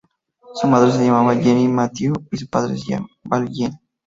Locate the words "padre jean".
2.47-3.05